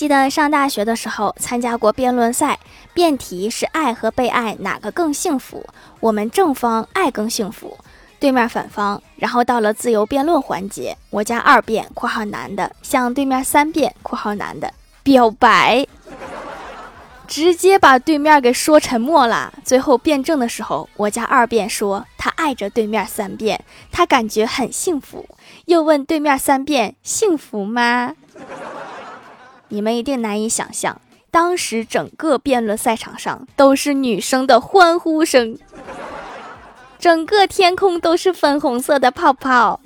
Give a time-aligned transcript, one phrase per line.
[0.00, 2.58] 记得上大学的时候参加过辩论赛，
[2.94, 5.62] 辩题是爱和被爱哪个更幸福？
[6.00, 7.76] 我们正方爱更幸福，
[8.18, 9.02] 对面反方。
[9.16, 14.72] 然后到了自由辩论环节，我家二辩（括号男的）向对面三辩（括号男的）
[15.04, 15.86] 表白，
[17.28, 19.52] 直接把对面给说沉默了。
[19.62, 23.62] 最后辩证的时候，我家二辩说他爱着对面三辩，
[23.92, 25.28] 他感觉很幸福。
[25.66, 28.14] 又问对面三辩幸福吗？
[29.70, 31.00] 你们一定难以想象，
[31.30, 35.58] 当时整个辩论赛场上都是女生的欢呼声，
[36.98, 39.80] 整个天空都是粉红色的泡泡。